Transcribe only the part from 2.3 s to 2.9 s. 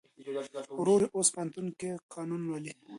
لولي.